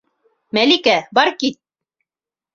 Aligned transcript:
Мәликә, 0.57 0.95
бар 1.19 1.35
кит! 1.45 1.61